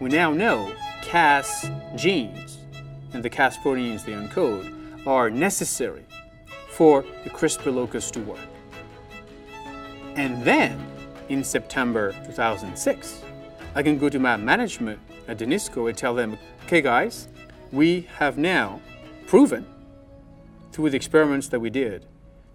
We 0.00 0.08
now 0.08 0.32
know 0.32 0.72
Cas 1.02 1.68
genes 1.94 2.61
and 3.12 3.22
the 3.22 3.30
Cas 3.30 3.56
proteins 3.56 4.04
they 4.04 4.12
encode 4.12 5.06
are 5.06 5.30
necessary 5.30 6.04
for 6.68 7.04
the 7.24 7.30
CRISPR 7.30 7.74
locus 7.74 8.10
to 8.12 8.20
work. 8.20 8.38
And 10.16 10.42
then, 10.44 10.84
in 11.28 11.44
September 11.44 12.12
2006, 12.26 13.22
I 13.74 13.82
can 13.82 13.98
go 13.98 14.08
to 14.08 14.18
my 14.18 14.36
management 14.36 14.98
at 15.28 15.38
Danisco 15.38 15.88
and 15.88 15.96
tell 15.96 16.14
them, 16.14 16.38
okay, 16.64 16.82
guys, 16.82 17.28
we 17.70 18.08
have 18.16 18.36
now 18.36 18.80
proven 19.26 19.66
through 20.72 20.90
the 20.90 20.96
experiments 20.96 21.48
that 21.48 21.60
we 21.60 21.70
did 21.70 22.06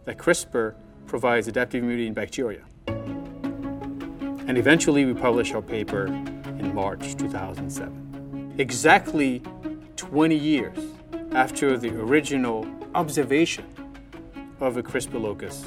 that 0.06 0.18
CRISPR 0.18 0.76
provides 1.08 1.48
adaptive 1.48 1.84
immunity 1.84 2.08
in 2.08 2.14
bacteria. 2.14 2.62
And 2.88 4.58
eventually, 4.58 5.06
we 5.06 5.14
publish 5.14 5.54
our 5.54 5.62
paper 5.62 6.06
in 6.06 6.74
March 6.74 7.16
2007. 7.18 8.56
Exactly 8.58 9.42
20 9.98 10.36
years 10.36 10.78
after 11.32 11.78
the 11.78 11.90
original 11.90 12.66
observation 12.96 13.66
of 14.60 14.78
a 14.78 14.84
CRISPR 14.84 15.20
locus 15.20 15.66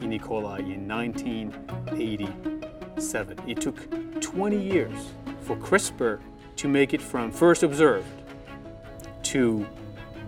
in 0.00 0.12
E. 0.12 0.18
coli 0.18 0.74
in 0.74 0.88
1987. 0.88 3.38
It 3.46 3.60
took 3.60 4.20
20 4.20 4.60
years 4.60 5.12
for 5.42 5.56
CRISPR 5.56 6.18
to 6.56 6.68
make 6.68 6.92
it 6.92 7.00
from 7.00 7.30
first 7.30 7.62
observed 7.62 8.08
to 9.22 9.64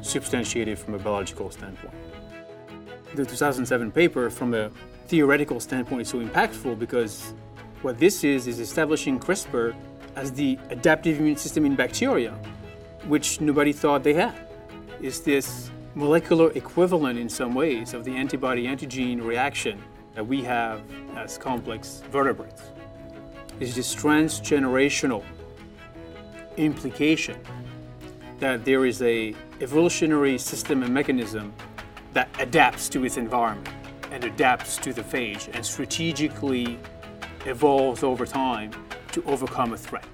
substantiated 0.01 0.79
from 0.79 0.95
a 0.95 0.99
biological 0.99 1.51
standpoint. 1.51 1.93
The 3.15 3.27
2007 3.27 3.91
paper, 3.91 4.31
from 4.31 4.55
a 4.55 4.71
theoretical 5.09 5.59
standpoint, 5.59 6.03
is 6.03 6.09
so 6.09 6.21
impactful 6.21 6.79
because 6.79 7.35
what 7.83 7.99
this 7.99 8.23
is 8.23 8.47
is 8.47 8.61
establishing 8.61 9.19
CRISPR 9.19 9.75
as 10.15 10.31
the 10.33 10.57
adaptive 10.71 11.19
immune 11.19 11.35
system 11.37 11.65
in 11.65 11.75
bacteria, 11.75 12.39
which 13.07 13.41
nobody 13.41 13.73
thought 13.73 14.03
they 14.03 14.15
had. 14.15 14.35
Is 15.01 15.21
this 15.21 15.71
molecular 15.95 16.53
equivalent 16.53 17.19
in 17.19 17.29
some 17.29 17.55
ways 17.55 17.95
of 17.95 18.05
the 18.05 18.15
antibody 18.15 18.67
antigen 18.67 19.23
reaction 19.23 19.83
that 20.15 20.25
we 20.25 20.43
have 20.43 20.83
as 21.17 21.37
complex 21.37 22.03
vertebrates. 22.11 22.63
Is 23.59 23.75
this 23.75 23.95
transgenerational 23.95 25.25
implication 26.57 27.39
that 28.39 28.65
there 28.65 28.87
is 28.87 29.03
a 29.03 29.35
evolutionary 29.61 30.39
system 30.39 30.83
and 30.83 30.93
mechanism 30.95 31.53
that 32.13 32.29
adapts 32.39 32.89
to 32.89 33.05
its 33.05 33.17
environment 33.17 33.69
and 34.11 34.25
adapts 34.25 34.77
to 34.79 34.93
the 34.93 35.03
phage 35.03 35.49
and 35.55 35.65
strategically 35.65 36.79
evolves 37.47 38.03
over 38.03 38.27
time 38.27 38.71
to 39.13 39.23
overcome 39.25 39.73
a 39.73 39.77
threat. 39.77 40.05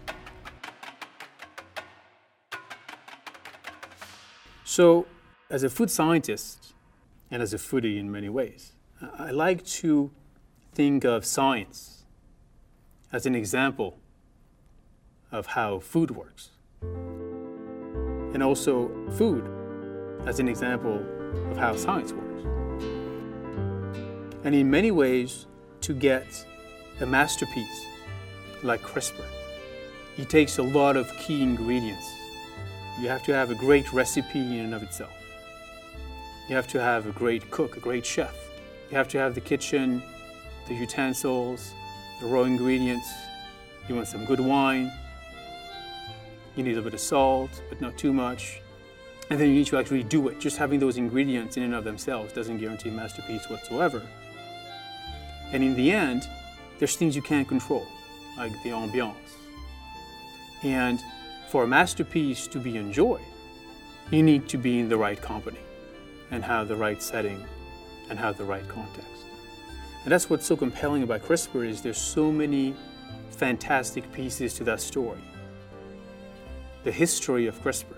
So 4.68 5.06
as 5.48 5.62
a 5.62 5.70
food 5.70 5.92
scientist 5.92 6.74
and 7.30 7.40
as 7.40 7.54
a 7.54 7.56
foodie 7.56 8.00
in 8.00 8.10
many 8.10 8.28
ways, 8.28 8.72
I 9.16 9.30
like 9.30 9.64
to 9.80 10.10
think 10.74 11.04
of 11.04 11.24
science 11.24 12.04
as 13.12 13.26
an 13.26 13.36
example 13.36 13.96
of 15.30 15.46
how 15.46 15.78
food 15.78 16.10
works, 16.10 16.50
and 16.82 18.42
also 18.42 18.90
food 19.12 19.48
as 20.26 20.40
an 20.40 20.48
example 20.48 21.00
of 21.52 21.56
how 21.56 21.76
science 21.76 22.12
works. 22.12 22.42
And 24.42 24.52
in 24.52 24.68
many 24.68 24.90
ways, 24.90 25.46
to 25.82 25.94
get 25.94 26.44
a 27.00 27.06
masterpiece 27.06 27.86
like 28.64 28.82
CRISPR, 28.82 29.26
it 30.18 30.28
takes 30.28 30.58
a 30.58 30.64
lot 30.64 30.96
of 30.96 31.08
key 31.18 31.40
ingredients. 31.40 32.15
You 33.00 33.08
have 33.08 33.22
to 33.24 33.34
have 33.34 33.50
a 33.50 33.54
great 33.54 33.92
recipe 33.92 34.40
in 34.40 34.60
and 34.60 34.74
of 34.74 34.82
itself. 34.82 35.12
You 36.48 36.54
have 36.56 36.68
to 36.68 36.80
have 36.80 37.06
a 37.06 37.12
great 37.12 37.50
cook, 37.50 37.76
a 37.76 37.80
great 37.80 38.06
chef. 38.06 38.34
You 38.90 38.96
have 38.96 39.08
to 39.08 39.18
have 39.18 39.34
the 39.34 39.40
kitchen, 39.40 40.02
the 40.68 40.74
utensils, 40.74 41.74
the 42.20 42.26
raw 42.26 42.42
ingredients. 42.44 43.08
You 43.88 43.96
want 43.96 44.08
some 44.08 44.24
good 44.24 44.40
wine. 44.40 44.92
You 46.54 46.62
need 46.62 46.78
a 46.78 46.82
bit 46.82 46.94
of 46.94 47.00
salt, 47.00 47.50
but 47.68 47.80
not 47.80 47.98
too 47.98 48.12
much. 48.12 48.62
And 49.28 49.38
then 49.38 49.48
you 49.48 49.54
need 49.54 49.66
to 49.66 49.76
actually 49.76 50.04
do 50.04 50.28
it. 50.28 50.38
Just 50.38 50.56
having 50.56 50.78
those 50.78 50.96
ingredients 50.96 51.56
in 51.56 51.64
and 51.64 51.74
of 51.74 51.84
themselves 51.84 52.32
doesn't 52.32 52.58
guarantee 52.58 52.88
a 52.88 52.92
masterpiece 52.92 53.50
whatsoever. 53.50 54.00
And 55.52 55.62
in 55.62 55.74
the 55.74 55.90
end, 55.90 56.26
there's 56.78 56.96
things 56.96 57.14
you 57.16 57.22
can't 57.22 57.46
control, 57.46 57.86
like 58.38 58.52
the 58.62 58.70
ambiance. 58.70 59.14
And 60.62 61.00
for 61.48 61.64
a 61.64 61.66
masterpiece 61.66 62.46
to 62.48 62.58
be 62.58 62.76
enjoyed, 62.76 63.24
you 64.10 64.22
need 64.22 64.48
to 64.48 64.58
be 64.58 64.78
in 64.78 64.88
the 64.88 64.96
right 64.96 65.20
company 65.20 65.60
and 66.30 66.42
have 66.44 66.68
the 66.68 66.76
right 66.76 67.02
setting 67.02 67.44
and 68.10 68.18
have 68.18 68.36
the 68.36 68.44
right 68.44 68.66
context. 68.68 69.10
And 70.04 70.12
that's 70.12 70.30
what's 70.30 70.46
so 70.46 70.56
compelling 70.56 71.02
about 71.02 71.22
CRISPR 71.22 71.66
is 71.66 71.82
there's 71.82 71.98
so 71.98 72.30
many 72.30 72.74
fantastic 73.30 74.10
pieces 74.12 74.54
to 74.54 74.64
that 74.64 74.80
story. 74.80 75.20
The 76.84 76.92
history 76.92 77.46
of 77.46 77.60
CRISPR, 77.62 77.96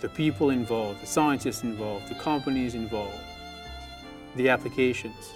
the 0.00 0.08
people 0.08 0.50
involved, 0.50 1.02
the 1.02 1.06
scientists 1.06 1.62
involved, 1.62 2.08
the 2.08 2.16
companies 2.16 2.74
involved, 2.74 3.20
the 4.34 4.48
applications. 4.48 5.32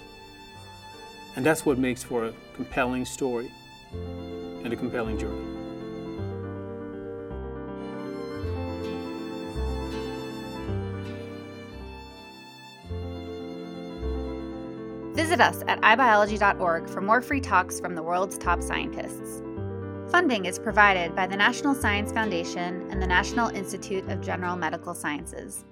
And 1.37 1.45
that's 1.45 1.65
what 1.65 1.79
makes 1.79 2.03
for 2.03 2.27
a 2.27 2.33
compelling 2.55 3.05
story 3.05 3.51
and 3.93 4.73
a 4.73 4.77
compelling 4.77 5.19
journey. 5.19 5.54
Visit 15.35 15.47
us 15.49 15.65
at 15.67 15.81
ibiology.org 15.81 16.89
for 16.89 17.01
more 17.01 17.21
free 17.21 17.41
talks 17.41 17.81
from 17.81 17.97
the 17.97 18.03
world's 18.05 18.39
top 18.39 18.63
scientists. 18.63 19.43
Funding 20.13 20.45
is 20.45 20.61
provided 20.61 21.17
by 21.17 21.27
the 21.27 21.37
National 21.37 21.75
Science 21.75 22.13
Foundation 22.13 22.89
and 22.89 23.03
the 23.03 23.07
National 23.09 23.49
Institute 23.49 24.09
of 24.09 24.21
General 24.21 24.55
Medical 24.55 24.95
Sciences. 24.95 25.65